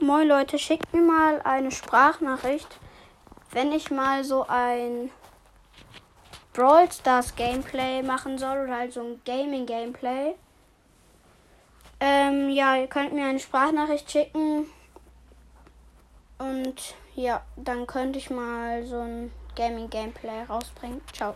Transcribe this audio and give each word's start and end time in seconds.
Moin 0.00 0.28
Leute, 0.28 0.60
schickt 0.60 0.94
mir 0.94 1.02
mal 1.02 1.40
eine 1.42 1.72
Sprachnachricht, 1.72 2.78
wenn 3.50 3.72
ich 3.72 3.90
mal 3.90 4.22
so 4.22 4.46
ein 4.46 5.10
Brawl 6.52 6.88
Stars 6.92 7.34
Gameplay 7.34 8.04
machen 8.04 8.38
soll 8.38 8.58
oder 8.62 8.76
halt 8.76 8.92
so 8.92 9.00
ein 9.00 9.20
Gaming 9.24 9.66
Gameplay. 9.66 10.36
Ähm, 11.98 12.48
ja, 12.48 12.76
ihr 12.76 12.86
könnt 12.86 13.12
mir 13.12 13.26
eine 13.26 13.40
Sprachnachricht 13.40 14.08
schicken. 14.08 14.66
Und 16.38 16.94
ja, 17.16 17.42
dann 17.56 17.84
könnte 17.88 18.20
ich 18.20 18.30
mal 18.30 18.86
so 18.86 19.00
ein 19.00 19.32
Gaming 19.56 19.90
Gameplay 19.90 20.44
rausbringen. 20.44 21.00
Ciao. 21.12 21.34